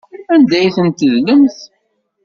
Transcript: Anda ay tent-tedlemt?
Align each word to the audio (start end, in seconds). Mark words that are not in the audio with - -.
Anda 0.33 0.55
ay 0.59 0.69
tent-tedlemt? 0.75 1.57